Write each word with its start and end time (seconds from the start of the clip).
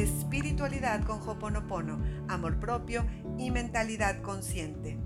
Espiritualidad 0.00 1.04
con 1.04 1.20
Hoponopono, 1.28 2.02
amor 2.26 2.58
propio 2.58 3.04
y 3.36 3.50
mentalidad 3.50 4.22
consciente. 4.22 4.98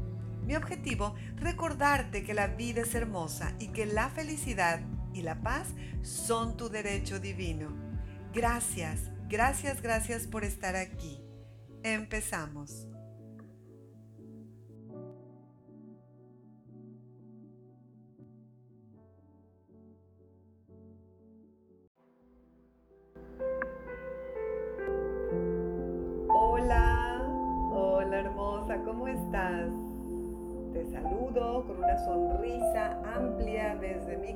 Mi 0.47 0.55
objetivo, 0.55 1.17
recordarte 1.35 2.23
que 2.23 2.33
la 2.33 2.47
vida 2.47 2.83
es 2.83 2.95
hermosa 2.95 3.55
y 3.59 3.69
que 3.69 3.87
la 3.87 4.09
felicidad 4.11 4.83
y 5.13 5.23
la 5.23 5.43
paz 5.43 5.67
son 6.03 6.57
tu 6.57 6.69
derecho 6.69 7.19
divino. 7.19 7.75
Gracias, 8.33 9.11
gracias, 9.29 9.83
gracias 9.83 10.29
por 10.29 10.45
estar 10.45 10.77
aquí. 10.77 11.21
Empezamos. 11.83 12.87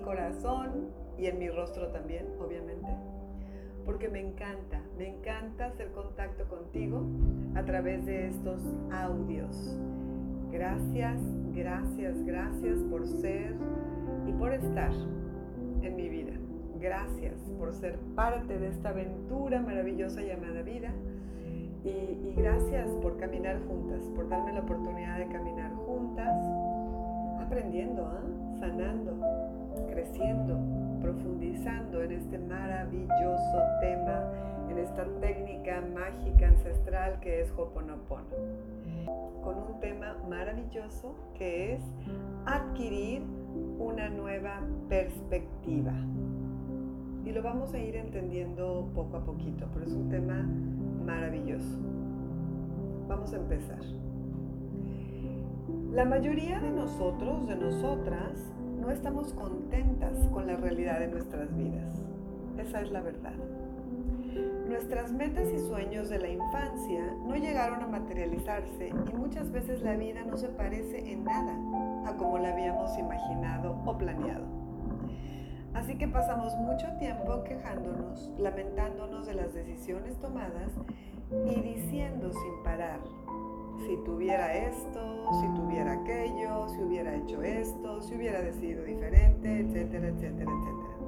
Corazón 0.08 0.88
y 1.18 1.26
en 1.26 1.38
mi 1.38 1.50
rostro 1.50 1.88
también, 1.88 2.24
obviamente, 2.40 2.88
porque 3.84 4.08
me 4.08 4.20
encanta, 4.20 4.80
me 4.96 5.06
encanta 5.06 5.66
hacer 5.66 5.92
contacto 5.92 6.48
contigo 6.48 7.04
a 7.54 7.62
través 7.62 8.06
de 8.06 8.28
estos 8.28 8.62
audios. 8.90 9.78
Gracias, 10.50 11.20
gracias, 11.54 12.24
gracias 12.24 12.78
por 12.84 13.06
ser 13.06 13.54
y 14.26 14.32
por 14.32 14.54
estar 14.54 14.92
en 15.82 15.94
mi 15.94 16.08
vida. 16.08 16.32
Gracias 16.80 17.34
por 17.58 17.74
ser 17.74 17.98
parte 18.16 18.58
de 18.58 18.68
esta 18.68 18.88
aventura 18.88 19.60
maravillosa 19.60 20.22
llamada 20.22 20.62
vida 20.62 20.90
y, 21.84 22.32
gracias 22.34 22.88
por 23.02 23.18
caminar 23.18 23.60
juntas, 23.68 24.08
por 24.16 24.26
darme 24.30 24.54
la 24.54 24.60
oportunidad 24.60 25.18
de 25.18 25.28
caminar 25.28 25.70
juntas, 25.74 26.34
aprendiendo, 27.42 28.06
¿ah? 28.06 28.22
sanando, 28.58 29.37
creciendo, 29.90 30.58
profundizando 31.00 32.02
en 32.02 32.12
este 32.12 32.38
maravilloso 32.38 33.58
tema, 33.80 34.32
en 34.70 34.78
esta 34.78 35.04
técnica 35.20 35.80
mágica 35.80 36.48
ancestral 36.48 37.20
que 37.20 37.40
es 37.40 37.52
Hoponopono. 37.56 38.24
Con 39.42 39.56
un 39.56 39.80
tema 39.80 40.16
maravilloso 40.28 41.14
que 41.34 41.74
es 41.74 41.82
adquirir 42.46 43.22
una 43.78 44.08
nueva 44.08 44.60
perspectiva. 44.88 45.92
Y 47.24 47.32
lo 47.32 47.42
vamos 47.42 47.72
a 47.74 47.78
ir 47.78 47.96
entendiendo 47.96 48.88
poco 48.94 49.18
a 49.18 49.24
poquito, 49.24 49.66
pero 49.72 49.86
es 49.86 49.92
un 49.92 50.08
tema 50.08 50.46
maravilloso. 51.04 51.78
Vamos 53.08 53.32
a 53.32 53.36
empezar. 53.36 53.80
La 55.92 56.04
mayoría 56.04 56.60
de 56.60 56.70
nosotros, 56.70 57.46
de 57.46 57.56
nosotras, 57.56 58.52
no 58.88 58.94
estamos 58.94 59.34
contentas 59.34 60.16
con 60.32 60.46
la 60.46 60.56
realidad 60.56 60.98
de 60.98 61.08
nuestras 61.08 61.54
vidas. 61.54 61.92
Esa 62.56 62.80
es 62.80 62.90
la 62.90 63.02
verdad. 63.02 63.34
Nuestras 64.66 65.12
metas 65.12 65.46
y 65.52 65.58
sueños 65.58 66.08
de 66.08 66.18
la 66.18 66.28
infancia 66.28 67.14
no 67.26 67.36
llegaron 67.36 67.82
a 67.82 67.86
materializarse 67.86 68.88
y 68.88 69.14
muchas 69.14 69.52
veces 69.52 69.82
la 69.82 69.94
vida 69.94 70.24
no 70.24 70.38
se 70.38 70.48
parece 70.48 71.12
en 71.12 71.22
nada 71.24 71.52
a 72.06 72.16
como 72.16 72.38
la 72.38 72.50
habíamos 72.54 72.98
imaginado 72.98 73.78
o 73.84 73.98
planeado. 73.98 74.46
Así 75.74 75.98
que 75.98 76.08
pasamos 76.08 76.56
mucho 76.56 76.86
tiempo 76.98 77.44
quejándonos, 77.44 78.32
lamentándonos 78.38 79.26
de 79.26 79.34
las 79.34 79.52
decisiones 79.52 80.16
tomadas 80.16 80.72
y 81.30 81.60
diciendo 81.60 82.32
sin 82.32 82.62
parar, 82.64 83.00
si 83.86 83.96
tuviera 84.04 84.54
esto, 84.54 85.30
si 85.40 85.48
tuviera 85.54 85.92
aquello, 85.92 86.68
si 86.68 86.82
hubiera 86.82 87.14
hecho 87.14 87.42
esto, 87.42 88.00
si 88.02 88.14
hubiera 88.14 88.42
decidido 88.42 88.84
diferente, 88.84 89.60
etcétera, 89.60 90.08
etcétera, 90.08 90.50
etcétera. 90.50 90.98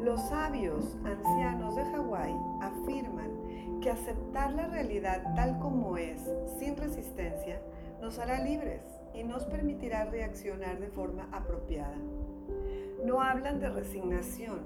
Los 0.00 0.20
sabios 0.28 0.98
ancianos 1.04 1.76
de 1.76 1.84
Hawái 1.84 2.34
afirman 2.60 3.80
que 3.80 3.90
aceptar 3.90 4.52
la 4.52 4.66
realidad 4.66 5.34
tal 5.34 5.58
como 5.58 5.96
es, 5.96 6.20
sin 6.58 6.76
resistencia, 6.76 7.60
nos 8.00 8.18
hará 8.18 8.40
libres 8.40 8.82
y 9.14 9.24
nos 9.24 9.44
permitirá 9.44 10.04
reaccionar 10.04 10.78
de 10.78 10.88
forma 10.88 11.28
apropiada 11.32 11.96
no 13.04 13.20
hablan 13.20 13.60
de 13.60 13.68
resignación, 13.68 14.60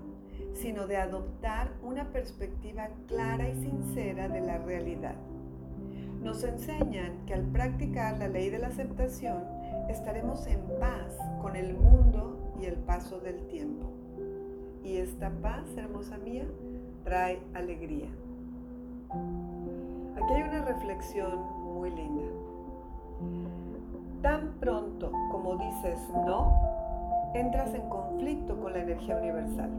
sino 0.55 0.87
de 0.87 0.97
adoptar 0.97 1.73
una 1.83 2.13
perspectiva 2.13 2.89
clara 3.09 3.49
y 3.49 3.55
sincera 3.57 4.29
de 4.29 4.41
la 4.41 4.59
realidad. 4.59 5.17
Nos 6.23 6.43
enseñan 6.43 7.25
que 7.27 7.35
al 7.35 7.45
practicar 7.45 8.19
la 8.19 8.29
ley 8.29 8.51
de 8.51 8.59
la 8.59 8.69
aceptación 8.69 9.45
estaremos 9.89 10.47
en 10.47 10.61
paz 10.81 11.17
con 11.41 11.55
el 11.55 11.75
mundo 11.75 12.53
y 12.61 12.67
el 12.67 12.75
paso 12.75 13.21
del 13.21 13.47
tiempo. 13.47 13.93
Y 14.83 14.97
esta 14.97 15.31
paz, 15.31 15.65
hermosa 15.77 16.19
mía, 16.19 16.47
trae 17.05 17.41
alegría. 17.55 18.09
Aquí 20.17 20.33
hay 20.35 20.43
una 20.43 20.65
reflexión 20.65 21.39
muy 21.75 21.91
linda. 21.91 22.27
Tan 24.23 24.55
pronto 24.59 25.13
como 25.31 25.57
dices 25.57 26.01
no, 26.27 26.53
entras 27.35 27.75
en 27.75 27.89
conflicto 27.89 28.59
con 28.59 28.73
la 28.73 28.83
energía 28.83 29.17
universal 29.17 29.71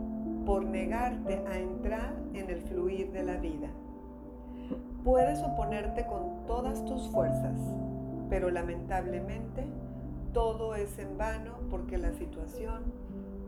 por 0.46 0.64
negarte 0.64 1.44
a 1.48 1.60
entrar 1.60 2.14
en 2.34 2.50
el 2.50 2.62
fluir 2.62 3.12
de 3.12 3.24
la 3.24 3.36
vida. 3.36 3.70
Puedes 5.04 5.42
oponerte 5.42 6.06
con 6.06 6.46
todas 6.46 6.84
tus 6.86 7.10
fuerzas, 7.10 7.58
pero 8.30 8.52
lamentablemente 8.52 9.66
todo 10.34 10.76
es 10.76 11.00
en 11.00 11.18
vano 11.18 11.56
porque 11.70 11.98
la 11.98 12.12
situación 12.14 12.94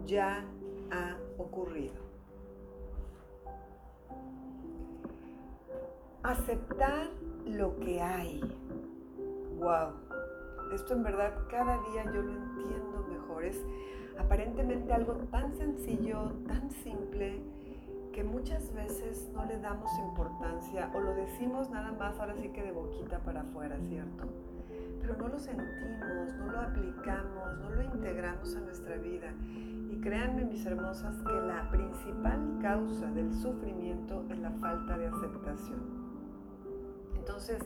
ya 0.05 0.45
ha 0.91 1.17
ocurrido. 1.37 2.01
Aceptar 6.23 7.09
lo 7.45 7.77
que 7.79 8.01
hay. 8.01 8.41
Wow. 9.59 9.93
Esto 10.73 10.93
en 10.93 11.03
verdad 11.03 11.33
cada 11.49 11.77
día 11.91 12.05
yo 12.05 12.21
lo 12.21 12.31
entiendo 12.31 13.05
mejor. 13.09 13.43
Es 13.45 13.61
aparentemente 14.17 14.93
algo 14.93 15.13
tan 15.31 15.53
sencillo, 15.53 16.31
tan 16.47 16.71
simple, 16.71 17.41
que 18.11 18.23
muchas 18.23 18.73
veces 18.73 19.29
no 19.33 19.45
le 19.45 19.57
damos 19.59 19.89
importancia 19.99 20.91
o 20.93 20.99
lo 20.99 21.13
decimos 21.15 21.69
nada 21.69 21.91
más 21.93 22.19
ahora 22.19 22.35
sí 22.35 22.49
que 22.49 22.63
de 22.63 22.71
boquita 22.71 23.19
para 23.19 23.41
afuera, 23.41 23.77
¿cierto? 23.87 24.25
Pero 24.99 25.15
no 25.17 25.27
lo 25.29 25.39
sentimos, 25.39 26.33
no 26.37 26.51
lo 26.51 26.59
aplicamos, 26.59 27.57
no 27.59 27.69
lo 27.69 27.83
integramos 27.83 28.55
a 28.55 28.61
nuestra 28.61 28.97
vida. 28.97 29.33
Y 29.89 29.99
créanme, 30.01 30.45
mis 30.45 30.65
hermosas, 30.65 31.15
que 31.23 31.33
la 31.33 31.69
principal 31.71 32.59
causa 32.61 33.07
del 33.11 33.33
sufrimiento 33.33 34.25
es 34.29 34.39
la 34.39 34.51
falta 34.51 34.97
de 34.97 35.07
aceptación. 35.07 35.79
Entonces, 37.17 37.59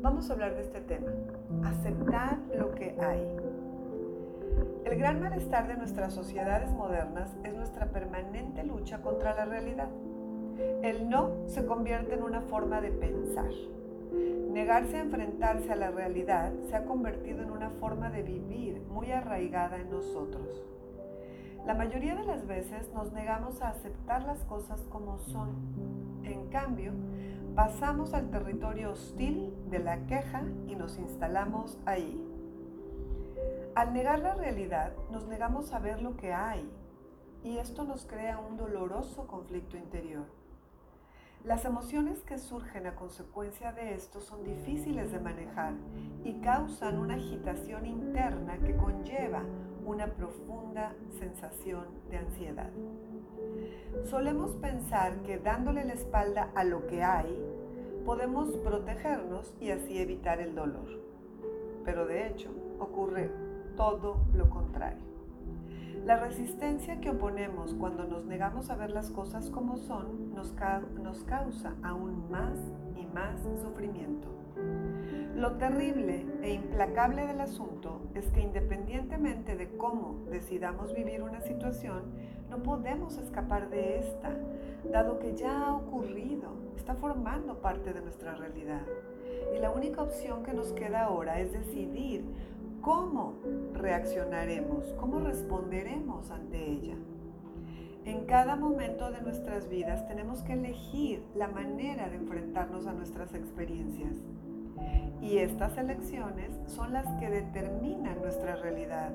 vamos 0.00 0.30
a 0.30 0.32
hablar 0.32 0.54
de 0.54 0.62
este 0.62 0.80
tema, 0.80 1.10
aceptar 1.64 2.38
lo 2.56 2.70
que 2.74 2.96
hay. 3.00 3.36
El 4.84 4.98
gran 4.98 5.20
malestar 5.20 5.68
de 5.68 5.76
nuestras 5.76 6.12
sociedades 6.12 6.70
modernas 6.72 7.36
es 7.44 7.54
nuestra 7.54 7.86
permanente 7.86 8.62
lucha 8.64 9.00
contra 9.00 9.34
la 9.34 9.44
realidad. 9.44 9.88
El 10.82 11.08
no 11.08 11.30
se 11.46 11.64
convierte 11.64 12.14
en 12.14 12.22
una 12.22 12.42
forma 12.42 12.80
de 12.80 12.90
pensar. 12.90 13.50
Negarse 14.50 14.98
a 14.98 15.02
enfrentarse 15.02 15.72
a 15.72 15.76
la 15.76 15.90
realidad 15.90 16.52
se 16.68 16.76
ha 16.76 16.84
convertido 16.84 17.42
en 17.42 17.50
una 17.50 17.70
forma 17.70 18.10
de 18.10 18.22
vivir 18.22 18.82
muy 18.90 19.10
arraigada 19.10 19.78
en 19.78 19.90
nosotros. 19.90 20.62
La 21.66 21.74
mayoría 21.74 22.14
de 22.16 22.24
las 22.24 22.46
veces 22.46 22.92
nos 22.92 23.12
negamos 23.12 23.62
a 23.62 23.68
aceptar 23.68 24.24
las 24.24 24.44
cosas 24.44 24.82
como 24.90 25.18
son. 25.18 25.50
En 26.24 26.48
cambio, 26.48 26.92
pasamos 27.54 28.14
al 28.14 28.30
territorio 28.30 28.90
hostil 28.90 29.54
de 29.70 29.78
la 29.78 30.06
queja 30.06 30.42
y 30.66 30.74
nos 30.74 30.98
instalamos 30.98 31.78
ahí. 31.86 32.31
Al 33.74 33.94
negar 33.94 34.18
la 34.18 34.34
realidad, 34.34 34.92
nos 35.10 35.26
negamos 35.26 35.72
a 35.72 35.78
ver 35.78 36.02
lo 36.02 36.14
que 36.14 36.34
hay 36.34 36.70
y 37.42 37.56
esto 37.56 37.84
nos 37.84 38.04
crea 38.04 38.38
un 38.38 38.58
doloroso 38.58 39.26
conflicto 39.26 39.78
interior. 39.78 40.26
Las 41.42 41.64
emociones 41.64 42.22
que 42.22 42.36
surgen 42.36 42.86
a 42.86 42.94
consecuencia 42.94 43.72
de 43.72 43.94
esto 43.94 44.20
son 44.20 44.44
difíciles 44.44 45.10
de 45.10 45.20
manejar 45.20 45.72
y 46.22 46.34
causan 46.40 46.98
una 46.98 47.14
agitación 47.14 47.86
interna 47.86 48.58
que 48.58 48.76
conlleva 48.76 49.42
una 49.86 50.06
profunda 50.06 50.94
sensación 51.18 51.86
de 52.10 52.18
ansiedad. 52.18 52.70
Solemos 54.04 54.54
pensar 54.56 55.22
que 55.22 55.38
dándole 55.38 55.86
la 55.86 55.94
espalda 55.94 56.50
a 56.54 56.62
lo 56.64 56.86
que 56.86 57.02
hay, 57.02 57.42
podemos 58.04 58.54
protegernos 58.58 59.54
y 59.60 59.70
así 59.70 59.98
evitar 59.98 60.40
el 60.40 60.54
dolor. 60.54 61.00
Pero 61.86 62.06
de 62.06 62.28
hecho 62.28 62.50
ocurre 62.78 63.51
todo 63.76 64.16
lo 64.34 64.50
contrario. 64.50 65.12
La 66.04 66.16
resistencia 66.16 67.00
que 67.00 67.10
oponemos 67.10 67.74
cuando 67.74 68.04
nos 68.04 68.24
negamos 68.24 68.70
a 68.70 68.76
ver 68.76 68.90
las 68.90 69.10
cosas 69.10 69.50
como 69.50 69.76
son 69.76 70.34
nos, 70.34 70.52
nos 71.00 71.22
causa 71.24 71.74
aún 71.82 72.28
más 72.30 72.58
y 72.96 73.06
más 73.06 73.40
sufrimiento. 73.62 74.28
Lo 75.36 75.52
terrible 75.52 76.26
e 76.42 76.54
implacable 76.54 77.26
del 77.26 77.40
asunto 77.40 78.00
es 78.14 78.26
que 78.32 78.40
independientemente 78.40 79.56
de 79.56 79.76
cómo 79.76 80.24
decidamos 80.30 80.92
vivir 80.94 81.22
una 81.22 81.40
situación, 81.40 82.02
no 82.50 82.62
podemos 82.62 83.16
escapar 83.16 83.70
de 83.70 83.98
esta, 83.98 84.36
dado 84.90 85.18
que 85.18 85.34
ya 85.34 85.66
ha 85.66 85.74
ocurrido, 85.74 86.50
está 86.76 86.94
formando 86.94 87.60
parte 87.60 87.92
de 87.92 88.02
nuestra 88.02 88.34
realidad. 88.34 88.82
Y 89.56 89.58
la 89.58 89.70
única 89.70 90.02
opción 90.02 90.42
que 90.42 90.52
nos 90.52 90.72
queda 90.72 91.04
ahora 91.04 91.40
es 91.40 91.52
decidir 91.52 92.24
cómo 92.82 93.34
reaccionaremos, 93.72 94.84
cómo 95.00 95.20
responderemos 95.20 96.30
ante 96.30 96.70
ella. 96.70 96.96
En 98.04 98.26
cada 98.26 98.56
momento 98.56 99.12
de 99.12 99.22
nuestras 99.22 99.68
vidas 99.68 100.06
tenemos 100.08 100.42
que 100.42 100.54
elegir 100.54 101.24
la 101.36 101.46
manera 101.46 102.08
de 102.08 102.16
enfrentarnos 102.16 102.86
a 102.86 102.92
nuestras 102.92 103.32
experiencias. 103.34 104.16
Y 105.20 105.38
estas 105.38 105.78
elecciones 105.78 106.50
son 106.66 106.92
las 106.92 107.06
que 107.20 107.30
determinan 107.30 108.20
nuestra 108.20 108.56
realidad, 108.56 109.12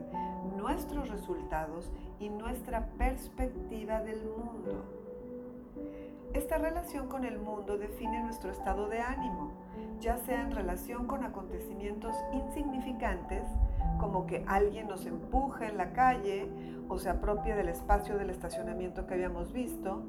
nuestros 0.56 1.10
resultados 1.10 1.92
y 2.22 2.30
nuestra 2.30 2.88
perspectiva 2.98 4.00
del 4.02 4.24
mundo. 4.24 5.07
Esta 6.34 6.58
relación 6.58 7.08
con 7.08 7.24
el 7.26 7.40
mundo 7.40 7.78
define 7.78 8.22
nuestro 8.22 8.52
estado 8.52 8.88
de 8.90 9.00
ánimo, 9.00 9.52
ya 10.00 10.18
sea 10.18 10.42
en 10.42 10.52
relación 10.52 11.08
con 11.08 11.24
acontecimientos 11.24 12.16
insignificantes, 12.32 13.44
como 14.00 14.28
que 14.28 14.44
alguien 14.48 14.88
nos 14.88 15.06
empuje 15.06 15.68
en 15.68 15.78
la 15.78 15.94
calle 15.94 16.48
o 16.90 17.00
se 17.00 17.10
apropie 17.10 17.56
del 17.56 17.70
espacio 17.70 18.18
del 18.18 18.30
estacionamiento 18.30 19.08
que 19.08 19.16
habíamos 19.16 19.52
visto, 19.52 20.04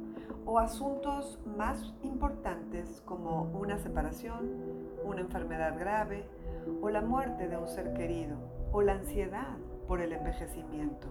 o 0.44 0.59
asuntos 0.59 1.38
más 1.56 1.94
importantes 2.03 3.03
como 3.06 3.43
una 3.59 3.79
separación, 3.79 4.50
una 5.05 5.21
enfermedad 5.21 5.79
grave 5.79 6.25
o 6.82 6.91
la 6.91 7.00
muerte 7.00 7.49
de 7.49 7.56
un 7.56 7.69
ser 7.69 7.94
querido 7.94 8.37
o 8.73 8.82
la 8.82 8.94
ansiedad 8.94 9.56
por 9.87 10.00
el 10.00 10.12
envejecimiento. 10.12 11.09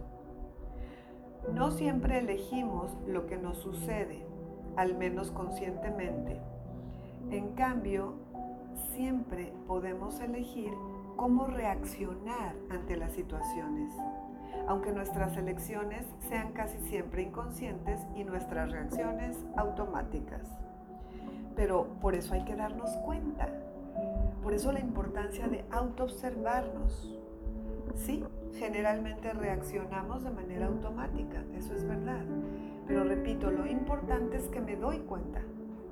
No 1.52 1.72
siempre 1.72 2.20
elegimos 2.20 2.98
lo 3.08 3.26
que 3.26 3.38
nos 3.38 3.58
sucede, 3.58 4.27
al 4.78 4.96
menos 4.96 5.32
conscientemente. 5.32 6.40
En 7.32 7.50
cambio, 7.56 8.14
siempre 8.94 9.52
podemos 9.68 10.20
elegir 10.22 10.72
cómo 11.18 11.48
reaccionar 11.48 12.56
ante 12.70 12.96
las 12.96 13.12
situaciones, 13.12 13.92
aunque 14.68 14.92
nuestras 14.92 15.36
elecciones 15.36 16.06
sean 16.30 16.54
casi 16.54 16.78
siempre 16.88 17.24
inconscientes 17.24 18.00
y 18.16 18.24
nuestras 18.24 18.72
reacciones 18.72 19.36
automáticas. 19.58 20.48
Pero 21.56 21.88
por 22.00 22.14
eso 22.14 22.36
hay 22.36 22.46
que 22.46 22.56
darnos 22.56 22.92
cuenta. 22.98 23.50
Por 24.44 24.54
eso 24.54 24.72
la 24.72 24.80
importancia 24.80 25.48
de 25.48 25.66
autoobservarnos. 25.72 27.20
Sí, 27.96 28.24
generalmente 28.54 29.34
reaccionamos 29.34 30.24
de 30.24 30.30
manera 30.30 30.68
automática, 30.68 31.44
eso 31.56 31.74
es 31.74 31.84
verdad. 31.84 32.24
Pero 32.88 33.04
repito, 33.04 33.52
lo 33.52 33.66
importante 33.66 34.38
es 34.38 34.48
que 34.48 34.62
me 34.62 34.76
doy 34.76 35.00
cuenta. 35.00 35.42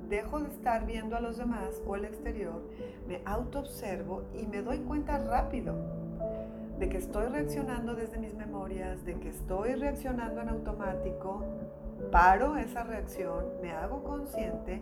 Dejo 0.10 0.40
de 0.40 0.50
estar 0.50 0.86
viendo 0.86 1.16
a 1.16 1.20
los 1.20 1.38
demás 1.38 1.82
o 1.86 1.96
el 1.96 2.06
exterior, 2.06 2.62
me 3.08 3.22
autoobservo 3.26 4.24
y 4.36 4.46
me 4.46 4.62
doy 4.62 4.78
cuenta 4.80 5.18
rápido 5.18 5.76
de 6.80 6.90
que 6.90 6.98
estoy 6.98 7.26
reaccionando 7.28 7.96
desde 7.96 8.18
mis 8.18 8.36
memorias, 8.36 9.04
de 9.04 9.16
que 9.16 9.30
estoy 9.30 9.74
reaccionando 9.74 10.42
en 10.42 10.50
automático, 10.50 11.44
paro 12.12 12.58
esa 12.58 12.84
reacción, 12.84 13.46
me 13.62 13.72
hago 13.72 14.04
consciente, 14.04 14.82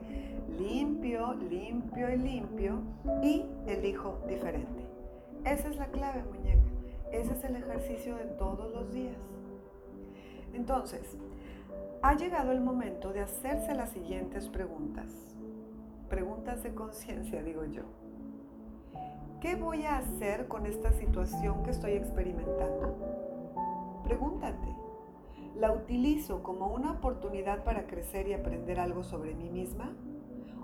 limpio, 0.57 1.33
limpio 1.35 2.11
y 2.11 2.17
limpio 2.17 2.81
y 3.21 3.45
elijo 3.67 4.19
diferente. 4.27 4.83
Esa 5.45 5.69
es 5.69 5.77
la 5.77 5.87
clave, 5.87 6.23
muñeca. 6.23 6.61
Ese 7.11 7.33
es 7.33 7.43
el 7.43 7.55
ejercicio 7.55 8.15
de 8.15 8.25
todos 8.25 8.73
los 8.73 8.91
días. 8.91 9.17
Entonces, 10.53 11.17
ha 12.01 12.15
llegado 12.15 12.51
el 12.51 12.59
momento 12.59 13.13
de 13.13 13.21
hacerse 13.21 13.73
las 13.73 13.91
siguientes 13.91 14.49
preguntas. 14.49 15.33
Preguntas 16.09 16.61
de 16.61 16.73
conciencia, 16.73 17.41
digo 17.41 17.63
yo. 17.65 17.83
¿Qué 19.39 19.55
voy 19.55 19.83
a 19.83 19.97
hacer 19.97 20.47
con 20.47 20.65
esta 20.65 20.91
situación 20.91 21.63
que 21.63 21.71
estoy 21.71 21.93
experimentando? 21.93 24.01
Pregúntate. 24.03 24.75
¿La 25.55 25.71
utilizo 25.71 26.43
como 26.43 26.67
una 26.67 26.93
oportunidad 26.93 27.63
para 27.63 27.87
crecer 27.87 28.27
y 28.27 28.33
aprender 28.33 28.79
algo 28.79 29.03
sobre 29.03 29.35
mí 29.35 29.49
misma? 29.49 29.93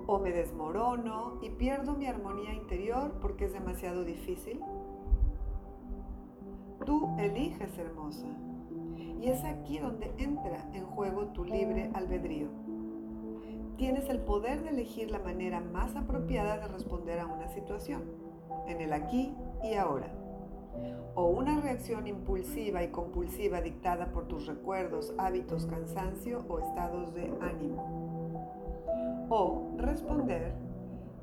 ¿O 0.08 0.20
me 0.20 0.32
desmorono 0.32 1.40
y 1.42 1.52
pierdo 1.52 1.94
mi 1.94 2.08
armonía 2.08 2.54
interior 2.54 3.14
porque 3.22 3.46
es 3.46 3.54
demasiado 3.54 4.04
difícil? 4.04 4.60
Tú 6.86 7.16
eliges, 7.20 7.78
hermosa. 7.78 8.28
Y 9.20 9.30
es 9.30 9.44
aquí 9.44 9.80
donde 9.80 10.14
entra 10.18 10.66
en 10.74 10.86
juego 10.86 11.28
tu 11.28 11.44
libre 11.44 11.92
albedrío. 11.94 12.48
Tienes 13.76 14.10
el 14.10 14.20
poder 14.20 14.64
de 14.64 14.70
elegir 14.70 15.12
la 15.12 15.20
manera 15.20 15.60
más 15.62 15.96
apropiada 15.96 16.58
de 16.58 16.68
responder 16.68 17.20
a 17.20 17.28
una 17.28 17.48
situación, 17.50 18.04
en 18.68 18.82
el 18.82 18.94
aquí 18.94 19.34
y 19.64 19.74
ahora. 19.76 20.12
O 21.16 21.28
una 21.28 21.60
reacción 21.60 22.08
impulsiva 22.08 22.84
y 22.84 22.90
compulsiva 22.90 23.62
dictada 23.62 24.12
por 24.12 24.28
tus 24.28 24.48
recuerdos, 24.48 25.14
hábitos, 25.18 25.66
cansancio 25.66 26.46
o 26.48 26.60
estados 26.60 27.14
de 27.14 27.32
ánimo. 27.42 29.28
O 29.30 29.76
responder 29.78 30.54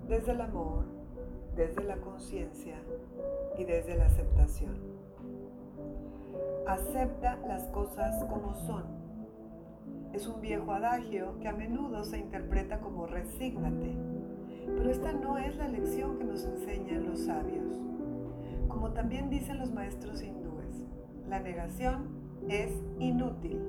desde 0.08 0.32
el 0.32 0.40
amor, 0.40 0.95
desde 1.56 1.84
la 1.84 1.96
conciencia 1.96 2.76
y 3.58 3.64
desde 3.64 3.96
la 3.96 4.06
aceptación. 4.06 4.76
Acepta 6.66 7.38
las 7.48 7.64
cosas 7.68 8.22
como 8.26 8.54
son. 8.54 8.84
Es 10.12 10.26
un 10.26 10.40
viejo 10.40 10.72
adagio 10.72 11.38
que 11.40 11.48
a 11.48 11.52
menudo 11.52 12.04
se 12.04 12.18
interpreta 12.18 12.80
como 12.80 13.06
resígnate, 13.06 13.96
pero 14.76 14.90
esta 14.90 15.12
no 15.12 15.38
es 15.38 15.56
la 15.56 15.68
lección 15.68 16.18
que 16.18 16.24
nos 16.24 16.44
enseñan 16.44 17.06
los 17.06 17.20
sabios. 17.20 17.80
Como 18.68 18.92
también 18.92 19.30
dicen 19.30 19.58
los 19.58 19.72
maestros 19.72 20.22
hindúes, 20.22 20.82
la 21.26 21.40
negación 21.40 22.08
es 22.48 22.70
inútil. 22.98 23.60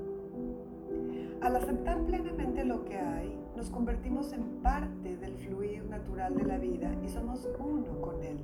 Al 1.42 1.56
aceptar 1.56 2.04
plenamente 2.06 2.66
lo 2.66 2.84
que 2.84 2.98
hay, 2.98 3.37
nos 3.58 3.72
convertimos 3.72 4.32
en 4.34 4.62
parte 4.62 5.18
del 5.18 5.36
fluir 5.36 5.84
natural 5.86 6.36
de 6.36 6.44
la 6.44 6.60
vida 6.60 6.96
y 7.04 7.10
somos 7.10 7.50
uno 7.58 8.00
con 8.02 8.22
él. 8.22 8.38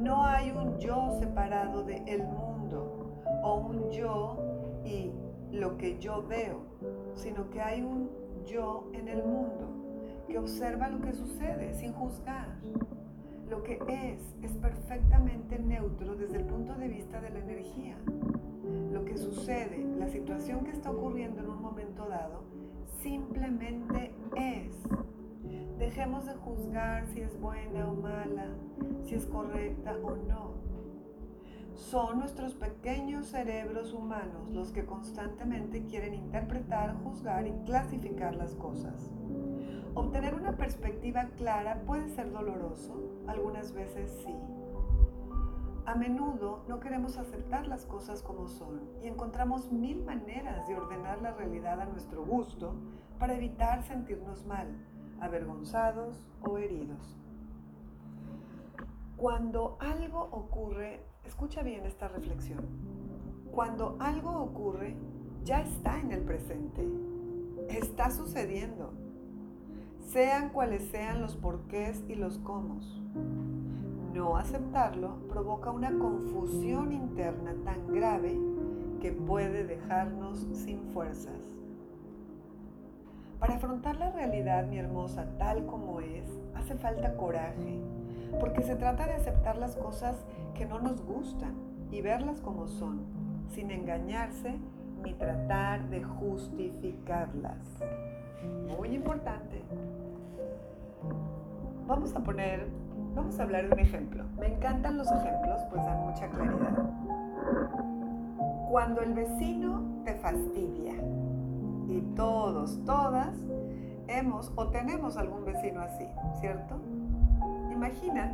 No 0.00 0.24
hay 0.24 0.50
un 0.52 0.78
yo 0.78 1.18
separado 1.20 1.84
de 1.84 2.02
el 2.06 2.22
mundo 2.22 3.12
o 3.42 3.56
un 3.56 3.90
yo 3.90 4.38
y 4.86 5.12
lo 5.52 5.76
que 5.76 5.98
yo 5.98 6.26
veo, 6.26 6.62
sino 7.14 7.50
que 7.50 7.60
hay 7.60 7.82
un 7.82 8.08
yo 8.46 8.88
en 8.94 9.08
el 9.08 9.22
mundo 9.22 9.68
que 10.26 10.38
observa 10.38 10.88
lo 10.88 11.02
que 11.02 11.12
sucede 11.12 11.74
sin 11.74 11.92
juzgar. 11.92 12.56
Lo 13.50 13.62
que 13.62 13.80
es 13.86 14.34
es 14.42 14.52
perfectamente 14.52 15.58
neutro 15.58 16.16
desde 16.16 16.38
el 16.38 16.46
punto 16.46 16.72
de 16.72 16.88
vista 16.88 17.20
de 17.20 17.28
la 17.28 17.40
energía. 17.40 17.98
Lo 18.90 19.04
que 19.04 19.18
sucede, 19.18 19.84
la 19.98 20.08
situación 20.08 20.64
que 20.64 20.70
está 20.70 20.90
ocurriendo 20.90 21.42
en 21.42 21.50
un 21.50 21.60
momento 21.60 22.08
dado, 22.08 22.59
simplemente 23.02 24.12
es. 24.36 24.76
Dejemos 25.78 26.26
de 26.26 26.34
juzgar 26.34 27.06
si 27.06 27.20
es 27.20 27.40
buena 27.40 27.90
o 27.90 27.94
mala, 27.94 28.48
si 29.02 29.14
es 29.14 29.24
correcta 29.26 29.96
o 30.02 30.14
no 30.14 30.52
Son 31.74 32.18
nuestros 32.18 32.54
pequeños 32.54 33.26
cerebros 33.26 33.94
humanos 33.94 34.50
los 34.50 34.70
que 34.72 34.84
constantemente 34.84 35.84
quieren 35.84 36.14
interpretar, 36.14 36.94
juzgar 37.02 37.46
y 37.46 37.52
clasificar 37.64 38.34
las 38.36 38.54
cosas. 38.54 39.10
Obtener 39.94 40.34
una 40.34 40.56
perspectiva 40.56 41.30
clara 41.36 41.82
puede 41.86 42.08
ser 42.10 42.30
doloroso, 42.30 43.24
algunas 43.26 43.72
veces 43.72 44.10
sí. 44.24 44.34
A 45.90 45.96
menudo 45.96 46.62
no 46.68 46.78
queremos 46.78 47.16
aceptar 47.16 47.66
las 47.66 47.84
cosas 47.84 48.22
como 48.22 48.46
son 48.46 48.80
y 49.02 49.08
encontramos 49.08 49.72
mil 49.72 50.04
maneras 50.04 50.68
de 50.68 50.76
ordenar 50.76 51.20
la 51.20 51.32
realidad 51.32 51.80
a 51.80 51.86
nuestro 51.86 52.24
gusto 52.24 52.76
para 53.18 53.34
evitar 53.34 53.82
sentirnos 53.82 54.46
mal, 54.46 54.68
avergonzados 55.20 56.24
o 56.42 56.58
heridos. 56.58 57.18
Cuando 59.16 59.78
algo 59.80 60.28
ocurre, 60.30 61.04
escucha 61.24 61.64
bien 61.64 61.84
esta 61.84 62.06
reflexión, 62.06 62.68
cuando 63.50 63.96
algo 63.98 64.30
ocurre, 64.30 64.96
ya 65.42 65.60
está 65.60 65.98
en 65.98 66.12
el 66.12 66.20
presente, 66.20 66.86
está 67.68 68.12
sucediendo, 68.12 68.92
sean 70.06 70.50
cuales 70.50 70.84
sean 70.92 71.20
los 71.20 71.34
porqués 71.34 72.04
y 72.06 72.14
los 72.14 72.38
cómo. 72.38 72.78
No 74.20 74.36
aceptarlo 74.36 75.14
provoca 75.30 75.70
una 75.70 75.98
confusión 75.98 76.92
interna 76.92 77.54
tan 77.64 77.90
grave 77.90 78.38
que 79.00 79.12
puede 79.12 79.64
dejarnos 79.64 80.46
sin 80.52 80.78
fuerzas. 80.92 81.56
Para 83.38 83.54
afrontar 83.54 83.96
la 83.96 84.10
realidad, 84.10 84.66
mi 84.66 84.76
hermosa, 84.76 85.24
tal 85.38 85.64
como 85.64 86.02
es, 86.02 86.38
hace 86.54 86.74
falta 86.74 87.16
coraje, 87.16 87.80
porque 88.38 88.60
se 88.62 88.76
trata 88.76 89.06
de 89.06 89.14
aceptar 89.14 89.56
las 89.56 89.74
cosas 89.74 90.26
que 90.52 90.66
no 90.66 90.80
nos 90.80 91.00
gustan 91.00 91.54
y 91.90 92.02
verlas 92.02 92.42
como 92.42 92.68
son, 92.68 93.06
sin 93.48 93.70
engañarse 93.70 94.58
ni 95.02 95.14
tratar 95.14 95.88
de 95.88 96.04
justificarlas. 96.04 97.56
Muy 98.76 98.94
importante. 98.94 99.62
Vamos 101.86 102.14
a 102.14 102.22
poner 102.22 102.68
Vamos 103.14 103.38
a 103.40 103.42
hablar 103.42 103.66
de 103.66 103.72
un 103.72 103.80
ejemplo. 103.80 104.24
Me 104.38 104.46
encantan 104.46 104.96
los 104.96 105.10
ejemplos, 105.10 105.60
pues 105.70 105.84
dan 105.84 106.00
mucha 106.00 106.28
claridad. 106.28 106.90
Cuando 108.70 109.00
el 109.02 109.14
vecino 109.14 109.82
te 110.04 110.14
fastidia, 110.14 110.94
y 111.90 112.00
todos, 112.14 112.84
todas, 112.84 113.36
hemos 114.06 114.52
o 114.54 114.68
tenemos 114.68 115.16
algún 115.16 115.44
vecino 115.44 115.80
así, 115.80 116.06
¿cierto? 116.40 116.76
Imagina 117.72 118.30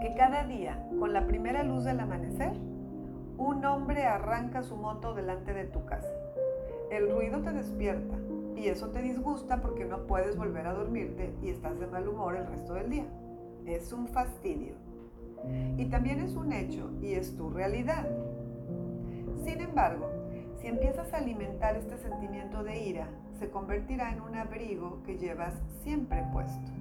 que 0.00 0.14
cada 0.14 0.44
día, 0.44 0.84
con 0.98 1.12
la 1.12 1.26
primera 1.26 1.62
luz 1.62 1.84
del 1.84 2.00
amanecer, 2.00 2.52
un 3.36 3.64
hombre 3.64 4.06
arranca 4.06 4.62
su 4.62 4.76
moto 4.76 5.14
delante 5.14 5.54
de 5.54 5.64
tu 5.64 5.84
casa. 5.84 6.08
El 6.90 7.10
ruido 7.10 7.40
te 7.40 7.52
despierta 7.52 8.16
y 8.56 8.66
eso 8.66 8.88
te 8.88 9.00
disgusta 9.00 9.60
porque 9.60 9.84
no 9.84 10.06
puedes 10.06 10.36
volver 10.36 10.66
a 10.66 10.72
dormirte 10.72 11.32
y 11.42 11.50
estás 11.50 11.78
de 11.78 11.86
mal 11.86 12.08
humor 12.08 12.36
el 12.36 12.46
resto 12.46 12.74
del 12.74 12.90
día 12.90 13.06
es 13.68 13.92
un 13.92 14.08
fastidio. 14.08 14.74
Y 15.76 15.86
también 15.86 16.20
es 16.20 16.34
un 16.34 16.52
hecho 16.52 16.90
y 17.00 17.12
es 17.14 17.36
tu 17.36 17.50
realidad. 17.50 18.08
Sin 19.44 19.60
embargo, 19.60 20.10
si 20.60 20.66
empiezas 20.66 21.12
a 21.12 21.18
alimentar 21.18 21.76
este 21.76 21.96
sentimiento 21.98 22.64
de 22.64 22.78
ira, 22.84 23.08
se 23.38 23.50
convertirá 23.50 24.12
en 24.12 24.20
un 24.20 24.34
abrigo 24.34 25.02
que 25.04 25.16
llevas 25.16 25.54
siempre 25.82 26.24
puesto. 26.32 26.72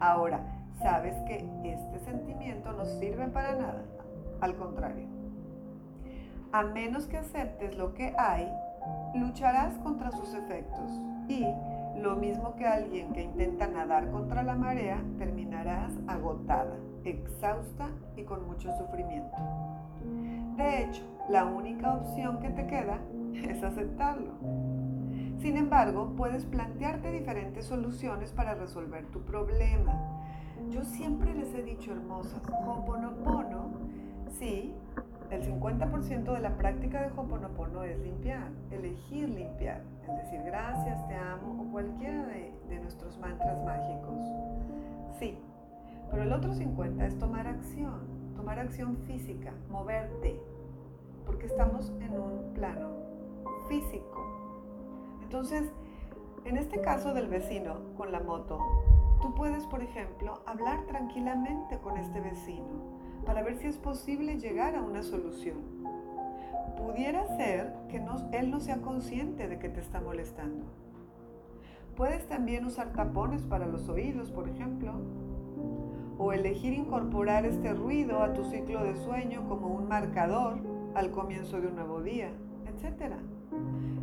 Ahora, 0.00 0.40
sabes 0.80 1.14
que 1.26 1.46
este 1.64 1.98
sentimiento 2.00 2.72
no 2.72 2.84
sirve 2.84 3.28
para 3.28 3.54
nada, 3.54 3.84
al 4.40 4.56
contrario. 4.56 5.06
A 6.52 6.62
menos 6.62 7.06
que 7.06 7.18
aceptes 7.18 7.76
lo 7.76 7.94
que 7.94 8.14
hay, 8.16 8.50
lucharás 9.14 9.76
contra 9.78 10.10
sus 10.10 10.34
efectos 10.34 10.90
y 11.28 11.44
lo 11.96 12.16
mismo 12.16 12.56
que 12.56 12.66
alguien 12.66 13.12
que 13.12 13.22
intenta 13.22 13.66
nadar 13.66 14.10
contra 14.10 14.42
la 14.42 14.54
marea, 14.54 15.02
terminarás 15.18 15.92
agotada, 16.06 16.76
exhausta 17.04 17.88
y 18.16 18.24
con 18.24 18.46
mucho 18.46 18.70
sufrimiento. 18.76 19.36
De 20.56 20.82
hecho, 20.82 21.02
la 21.28 21.44
única 21.44 21.94
opción 21.94 22.38
que 22.40 22.50
te 22.50 22.66
queda 22.66 22.98
es 23.34 23.62
aceptarlo. 23.62 24.32
Sin 25.38 25.56
embargo, 25.56 26.14
puedes 26.16 26.44
plantearte 26.46 27.10
diferentes 27.10 27.66
soluciones 27.66 28.32
para 28.32 28.54
resolver 28.54 29.06
tu 29.06 29.20
problema. 29.22 30.22
Yo 30.70 30.84
siempre 30.84 31.34
les 31.34 31.54
he 31.54 31.62
dicho, 31.62 31.92
hermosas, 31.92 32.40
Ho'oponopono, 32.48 33.72
sí, 34.38 34.74
el 35.30 35.42
50% 35.42 36.32
de 36.32 36.40
la 36.40 36.56
práctica 36.56 37.00
de 37.00 37.08
Ho'oponopono 37.08 37.82
es 37.84 37.98
limpiar, 37.98 38.50
elegir 38.70 39.28
limpiar, 39.28 39.82
es 40.08 40.16
decir, 40.16 40.42
gracias, 40.44 41.06
te 41.08 41.14
amo 41.14 41.62
o 41.62 41.72
cualquiera 41.72 42.26
de, 42.26 42.52
de 42.68 42.80
nuestros 42.80 43.18
mantras 43.18 43.62
mágicos. 43.64 44.18
Sí, 45.18 45.38
pero 46.10 46.22
el 46.22 46.32
otro 46.32 46.52
50% 46.52 47.02
es 47.02 47.18
tomar 47.18 47.46
acción, 47.46 48.00
tomar 48.36 48.58
acción 48.58 48.96
física, 49.06 49.52
moverte, 49.70 50.40
porque 51.26 51.46
estamos 51.46 51.92
en 52.00 52.12
un 52.12 52.52
plano 52.54 52.90
físico. 53.68 54.22
Entonces, 55.22 55.72
en 56.44 56.58
este 56.58 56.80
caso 56.80 57.14
del 57.14 57.28
vecino 57.28 57.78
con 57.96 58.12
la 58.12 58.20
moto, 58.20 58.58
tú 59.22 59.34
puedes, 59.34 59.64
por 59.66 59.82
ejemplo, 59.82 60.42
hablar 60.46 60.84
tranquilamente 60.86 61.78
con 61.78 61.96
este 61.96 62.20
vecino 62.20 62.93
para 63.24 63.42
ver 63.42 63.56
si 63.56 63.66
es 63.66 63.78
posible 63.78 64.38
llegar 64.38 64.74
a 64.76 64.82
una 64.82 65.02
solución. 65.02 65.58
Pudiera 66.76 67.26
ser 67.36 67.72
que 67.88 68.02
él 68.38 68.50
no 68.50 68.60
sea 68.60 68.78
consciente 68.78 69.48
de 69.48 69.58
que 69.58 69.68
te 69.68 69.80
está 69.80 70.00
molestando. 70.00 70.66
Puedes 71.96 72.26
también 72.26 72.64
usar 72.64 72.92
tapones 72.92 73.42
para 73.42 73.66
los 73.66 73.88
oídos, 73.88 74.30
por 74.30 74.48
ejemplo, 74.48 74.92
o 76.18 76.32
elegir 76.32 76.72
incorporar 76.74 77.46
este 77.46 77.72
ruido 77.72 78.22
a 78.22 78.32
tu 78.32 78.44
ciclo 78.44 78.82
de 78.84 78.96
sueño 78.96 79.48
como 79.48 79.68
un 79.68 79.88
marcador 79.88 80.58
al 80.94 81.10
comienzo 81.10 81.60
de 81.60 81.68
un 81.68 81.76
nuevo 81.76 82.02
día, 82.02 82.30
etc. 82.66 83.14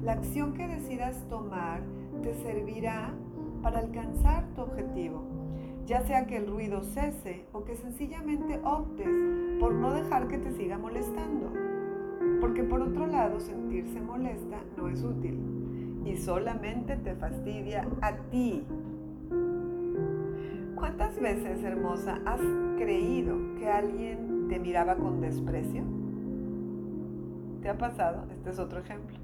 La 0.03 0.13
acción 0.13 0.53
que 0.53 0.67
decidas 0.67 1.27
tomar 1.29 1.81
te 2.23 2.33
servirá 2.33 3.13
para 3.61 3.79
alcanzar 3.79 4.45
tu 4.55 4.61
objetivo 4.61 5.23
ya 5.85 6.01
sea 6.01 6.25
que 6.25 6.37
el 6.37 6.47
ruido 6.47 6.83
cese 6.83 7.45
o 7.53 7.63
que 7.63 7.75
sencillamente 7.75 8.59
optes 8.63 9.07
por 9.59 9.73
no 9.73 9.93
dejar 9.93 10.27
que 10.27 10.37
te 10.37 10.51
siga 10.51 10.77
molestando. 10.77 11.51
Porque 12.39 12.63
por 12.63 12.81
otro 12.81 13.07
lado, 13.07 13.39
sentirse 13.39 13.99
molesta 13.99 14.57
no 14.77 14.87
es 14.87 15.03
útil 15.03 16.01
y 16.05 16.17
solamente 16.17 16.95
te 16.97 17.15
fastidia 17.15 17.87
a 18.01 18.15
ti. 18.29 18.65
¿Cuántas 20.75 21.19
veces, 21.19 21.63
hermosa, 21.63 22.19
has 22.25 22.41
creído 22.77 23.37
que 23.59 23.69
alguien 23.69 24.47
te 24.49 24.59
miraba 24.59 24.95
con 24.95 25.21
desprecio? 25.21 25.83
¿Te 27.61 27.69
ha 27.69 27.77
pasado? 27.77 28.25
Este 28.31 28.49
es 28.49 28.59
otro 28.59 28.79
ejemplo. 28.79 29.17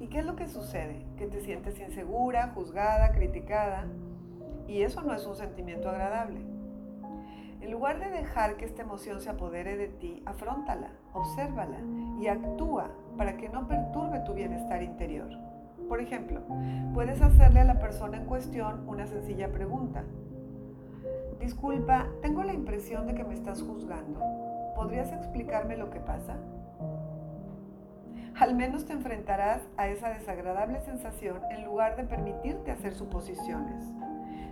¿Y 0.00 0.08
qué 0.08 0.18
es 0.18 0.26
lo 0.26 0.34
que 0.34 0.48
sucede? 0.48 1.06
Que 1.16 1.26
te 1.26 1.40
sientes 1.40 1.78
insegura, 1.78 2.48
juzgada, 2.48 3.12
criticada 3.12 3.86
y 4.68 4.82
eso 4.82 5.02
no 5.02 5.14
es 5.14 5.26
un 5.26 5.36
sentimiento 5.36 5.88
agradable. 5.88 6.40
En 7.60 7.70
lugar 7.70 7.98
de 7.98 8.10
dejar 8.10 8.56
que 8.56 8.64
esta 8.64 8.82
emoción 8.82 9.20
se 9.20 9.30
apodere 9.30 9.76
de 9.76 9.88
ti, 9.88 10.22
afróntala, 10.24 10.90
obsérvala 11.12 11.78
y 12.20 12.28
actúa 12.28 12.90
para 13.16 13.36
que 13.36 13.48
no 13.48 13.66
perturbe 13.66 14.20
tu 14.20 14.34
bienestar 14.34 14.82
interior. 14.82 15.28
Por 15.88 16.00
ejemplo, 16.00 16.42
puedes 16.94 17.22
hacerle 17.22 17.60
a 17.60 17.64
la 17.64 17.78
persona 17.78 18.18
en 18.18 18.26
cuestión 18.26 18.88
una 18.88 19.06
sencilla 19.06 19.52
pregunta. 19.52 20.04
Disculpa, 21.40 22.06
tengo 22.22 22.42
la 22.44 22.54
impresión 22.54 23.06
de 23.06 23.14
que 23.14 23.24
me 23.24 23.34
estás 23.34 23.62
juzgando. 23.62 24.20
¿Podrías 24.74 25.12
explicarme 25.12 25.76
lo 25.76 25.90
que 25.90 26.00
pasa? 26.00 26.36
Al 28.38 28.54
menos 28.54 28.84
te 28.84 28.92
enfrentarás 28.92 29.62
a 29.76 29.88
esa 29.88 30.10
desagradable 30.10 30.80
sensación 30.80 31.40
en 31.50 31.64
lugar 31.64 31.96
de 31.96 32.04
permitirte 32.04 32.70
hacer 32.70 32.94
suposiciones. 32.94 33.84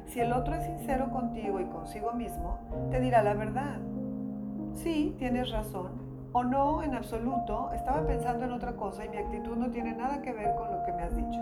Si 0.06 0.20
el 0.20 0.32
otro 0.32 0.54
es 0.54 0.64
sincero 0.64 1.10
contigo 1.10 1.60
y 1.60 1.64
consigo 1.66 2.12
mismo, 2.12 2.58
te 2.90 3.00
dirá 3.00 3.22
la 3.22 3.34
verdad. 3.34 3.78
Sí, 4.74 5.14
tienes 5.18 5.50
razón. 5.50 5.92
O 6.32 6.42
no, 6.42 6.82
en 6.82 6.94
absoluto, 6.94 7.70
estaba 7.72 8.06
pensando 8.06 8.44
en 8.44 8.52
otra 8.52 8.74
cosa 8.76 9.04
y 9.04 9.08
mi 9.08 9.16
actitud 9.16 9.56
no 9.56 9.70
tiene 9.70 9.94
nada 9.94 10.20
que 10.20 10.32
ver 10.32 10.54
con 10.56 10.70
lo 10.70 10.82
que 10.84 10.92
me 10.92 11.02
has 11.02 11.16
dicho. 11.16 11.40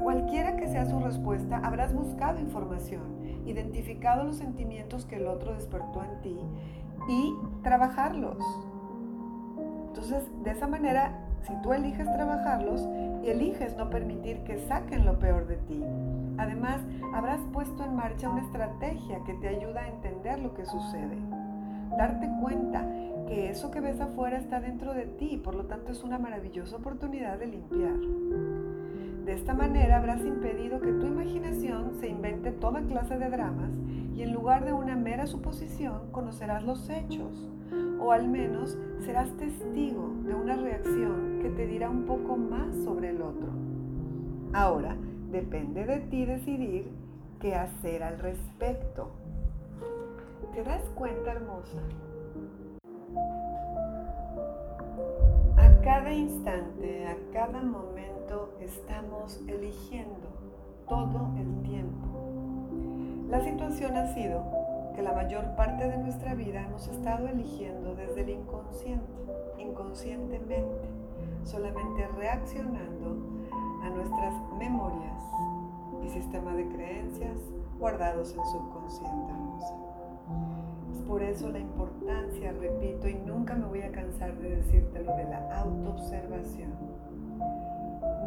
Cualquiera 0.00 0.56
que 0.56 0.66
sea 0.66 0.84
su 0.86 0.98
respuesta, 0.98 1.60
habrás 1.62 1.94
buscado 1.94 2.40
información, 2.40 3.24
identificado 3.46 4.24
los 4.24 4.36
sentimientos 4.36 5.06
que 5.06 5.16
el 5.16 5.28
otro 5.28 5.54
despertó 5.54 6.02
en 6.02 6.20
ti 6.20 6.38
y 7.08 7.34
trabajarlos. 7.62 8.38
Entonces, 9.86 10.28
de 10.42 10.50
esa 10.50 10.66
manera, 10.66 11.23
si 11.46 11.54
tú 11.62 11.72
eliges 11.72 12.10
trabajarlos 12.12 12.88
y 13.22 13.28
eliges 13.28 13.76
no 13.76 13.90
permitir 13.90 14.38
que 14.44 14.58
saquen 14.66 15.04
lo 15.04 15.18
peor 15.18 15.46
de 15.46 15.56
ti, 15.56 15.82
además 16.38 16.80
habrás 17.14 17.40
puesto 17.52 17.84
en 17.84 17.96
marcha 17.96 18.30
una 18.30 18.42
estrategia 18.42 19.22
que 19.24 19.34
te 19.34 19.48
ayuda 19.48 19.82
a 19.82 19.88
entender 19.88 20.38
lo 20.40 20.54
que 20.54 20.64
sucede. 20.64 21.18
darte 21.96 22.28
cuenta 22.40 22.84
que 23.28 23.50
eso 23.50 23.70
que 23.70 23.80
ves 23.80 24.00
afuera 24.00 24.36
está 24.36 24.60
dentro 24.60 24.94
de 24.94 25.06
ti, 25.06 25.40
por 25.42 25.54
lo 25.54 25.66
tanto 25.66 25.92
es 25.92 26.02
una 26.02 26.18
maravillosa 26.18 26.76
oportunidad 26.76 27.38
de 27.38 27.46
limpiar. 27.46 27.96
De 29.24 29.32
esta 29.32 29.54
manera 29.54 29.98
habrás 29.98 30.20
impedido 30.20 30.80
que 30.80 30.92
tu 30.92 31.06
imaginación 31.06 31.92
se 32.00 32.08
invente 32.08 32.50
toda 32.50 32.82
clase 32.82 33.16
de 33.16 33.30
dramas 33.30 33.70
y 34.14 34.22
en 34.22 34.32
lugar 34.32 34.64
de 34.64 34.72
una 34.72 34.96
mera 34.96 35.26
suposición 35.26 36.10
conocerás 36.10 36.64
los 36.64 36.90
hechos 36.90 37.48
o 38.00 38.12
al 38.12 38.28
menos 38.28 38.76
serás 39.04 39.30
testigo 39.36 40.12
de 40.24 40.34
una 40.34 40.56
reacción 40.56 41.38
que 41.40 41.50
te 41.50 41.66
dirá 41.66 41.90
un 41.90 42.04
poco 42.04 42.36
más 42.36 42.74
sobre 42.84 43.10
el 43.10 43.22
otro. 43.22 43.48
Ahora, 44.52 44.96
depende 45.30 45.84
de 45.84 46.00
ti 46.00 46.24
decidir 46.24 46.90
qué 47.40 47.54
hacer 47.54 48.02
al 48.02 48.18
respecto. 48.18 49.10
¿Te 50.54 50.62
das 50.62 50.82
cuenta, 50.94 51.32
hermosa? 51.32 51.78
A 55.56 55.80
cada 55.82 56.12
instante, 56.12 57.06
a 57.06 57.16
cada 57.32 57.62
momento 57.62 58.54
estamos 58.60 59.40
eligiendo 59.48 60.28
todo 60.88 61.30
el 61.38 61.62
tiempo. 61.62 62.14
La 63.28 63.42
situación 63.42 63.96
ha 63.96 64.14
sido 64.14 64.63
que 64.94 65.02
la 65.02 65.12
mayor 65.12 65.56
parte 65.56 65.88
de 65.88 65.98
nuestra 65.98 66.34
vida 66.34 66.62
hemos 66.62 66.86
estado 66.86 67.26
eligiendo 67.26 67.94
desde 67.94 68.20
el 68.20 68.30
inconsciente, 68.30 69.12
inconscientemente, 69.58 70.88
solamente 71.42 72.06
reaccionando 72.16 73.16
a 73.82 73.90
nuestras 73.90 74.34
memorias 74.56 75.22
y 76.04 76.08
sistema 76.08 76.54
de 76.54 76.68
creencias 76.68 77.38
guardados 77.78 78.36
en 78.36 78.44
subconsciente 78.46 79.32
hermosa. 79.32 79.74
Es 80.92 81.02
por 81.02 81.22
eso 81.22 81.50
la 81.50 81.58
importancia, 81.58 82.52
repito, 82.52 83.08
y 83.08 83.14
nunca 83.14 83.54
me 83.54 83.66
voy 83.66 83.82
a 83.82 83.90
cansar 83.90 84.36
de 84.38 84.56
decírtelo, 84.56 85.16
de 85.16 85.24
la 85.24 85.58
autoobservación. 85.60 86.72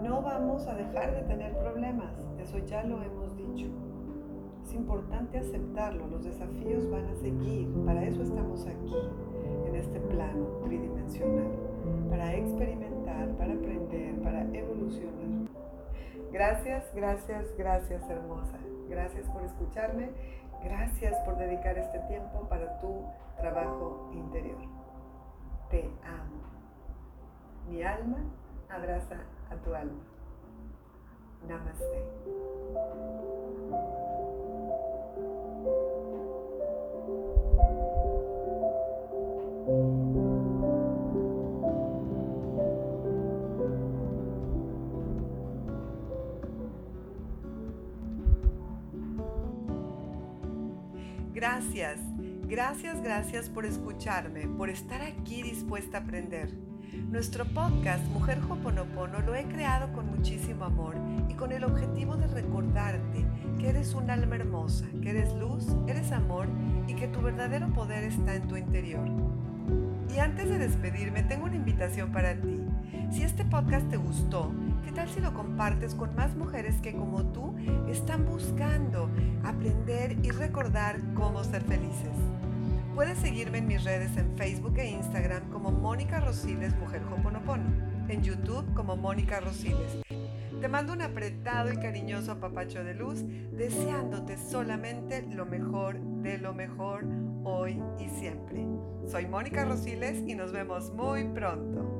No 0.04 0.22
vamos 0.22 0.68
a 0.68 0.76
dejar 0.76 1.16
de 1.16 1.22
tener 1.22 1.58
problemas, 1.58 2.12
eso 2.40 2.58
ya 2.60 2.84
lo 2.84 3.02
hemos 3.02 3.36
dicho 3.38 3.68
es 4.68 4.74
importante 4.74 5.40
aceptarlo, 5.40 6.08
los 6.08 6.26
desafíos 6.26 6.90
van 6.92 7.06
a 7.06 7.16
seguir, 7.16 7.74
para 7.86 8.04
eso 8.04 8.22
estamos 8.22 8.68
aquí, 8.68 8.98
en 9.66 9.76
este 9.76 9.98
plano 10.02 10.46
tridimensional, 10.62 11.48
para 12.10 12.36
experimentar, 12.36 13.30
para 13.38 13.54
aprender, 13.54 14.22
para 14.22 14.42
evolucionar. 14.54 15.48
Gracias, 16.34 16.94
gracias, 16.94 17.46
gracias 17.58 18.10
hermosa. 18.10 18.58
Gracias 18.90 19.30
por 19.30 19.42
escucharme, 19.44 20.10
gracias 20.62 21.16
por 21.24 21.38
dedicar 21.38 21.78
este 21.78 22.00
tiempo 22.00 22.46
para 22.50 22.82
tu 22.82 23.06
trabajo 23.38 24.12
interior. 24.14 24.60
Te 25.70 25.90
amo. 26.04 26.44
Mi 27.70 27.84
alma 27.84 28.18
abraza 28.70 29.16
a 29.50 29.56
tu 29.56 29.74
alma. 29.74 30.04
Namaste. 31.48 32.04
Gracias, 51.38 52.00
gracias, 52.48 53.00
gracias 53.04 53.48
por 53.48 53.68
escucharme, 53.68 54.48
por 54.48 54.72
estar 54.72 55.04
aquí 55.04 55.44
dispuesta 55.44 56.00
a 56.00 56.02
aprender. 56.02 56.50
Nuestro 57.12 57.46
podcast 57.46 58.04
Mujer 58.08 58.40
Hoponopono 58.50 59.20
lo 59.20 59.36
he 59.36 59.44
creado 59.44 59.94
con 59.94 60.08
muchísimo 60.08 60.66
amor 60.66 60.96
y 61.30 61.36
con 61.36 61.52
el 61.52 61.64
objetivo 61.64 62.18
de 62.18 62.26
recordarte 62.26 63.24
que 63.60 63.70
eres 63.70 63.94
un 63.94 64.10
alma 64.10 64.38
hermosa, 64.38 64.88
que 65.00 65.12
eres 65.12 65.32
luz, 65.36 65.68
eres 65.86 66.12
amor 66.12 66.48
y 66.88 66.96
que 66.96 67.08
tu 67.08 67.22
verdadero 67.22 67.72
poder 67.72 68.06
está 68.06 68.34
en 68.34 68.48
tu 68.48 68.58
interior. 68.58 69.08
Y 70.16 70.18
antes 70.18 70.50
de 70.50 70.58
despedirme, 70.58 71.22
tengo 71.22 71.46
una 71.46 71.56
invitación 71.56 72.12
para 72.12 72.34
ti. 72.34 72.62
Si 73.12 73.22
este 73.22 73.46
podcast 73.46 73.88
te 73.92 73.98
gustó, 73.98 74.52
¿qué 74.84 74.92
tal 74.92 75.10
si 75.10 75.20
lo 75.20 75.34
compartes 75.34 75.96
con 75.96 76.16
más 76.16 76.36
mujeres 76.36 76.82
que 76.82 76.94
como 76.94 77.26
tú 77.32 77.56
están 77.88 78.26
buscando 78.26 79.10
aprender 79.44 80.18
y 80.24 80.32
recordar 80.32 81.02
cómo 81.14 81.44
ser 81.44 81.64
felices? 81.64 82.16
Puedes 82.96 83.18
seguirme 83.20 83.60
en 83.60 83.68
mis 83.68 83.84
redes 83.84 84.18
en 84.18 84.36
Facebook 84.38 84.78
e 84.78 84.90
Instagram 84.90 85.50
como 85.50 85.72
Mónica 85.72 86.20
Rosiles 86.20 86.76
Mujer 86.78 87.04
Hoponopono, 87.04 87.66
en 88.08 88.24
YouTube 88.24 88.74
como 88.74 88.98
Mónica 88.98 89.40
Rosiles. 89.40 90.00
Te 90.60 90.68
mando 90.68 90.94
un 90.94 91.04
apretado 91.04 91.72
y 91.72 91.78
cariñoso 91.78 92.32
apapacho 92.32 92.84
de 92.84 92.96
luz, 92.96 93.24
deseándote 93.52 94.38
solamente 94.38 95.22
lo 95.22 95.46
mejor 95.46 96.00
de 96.00 96.40
lo 96.40 96.54
mejor 96.54 97.06
hoy 97.44 97.80
y 98.00 98.10
siempre. 98.10 98.66
Soy 99.06 99.28
Mónica 99.28 99.66
Rosiles 99.66 100.24
y 100.26 100.34
nos 100.34 100.52
vemos 100.52 100.92
muy 100.92 101.26
pronto. 101.26 101.97